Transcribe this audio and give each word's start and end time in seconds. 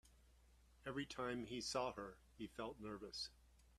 Every 0.83 1.05
time 1.05 1.45
he 1.45 1.61
saw 1.61 1.93
her, 1.93 2.17
he 2.35 2.47
felt 2.47 2.79
nervous. 2.79 3.29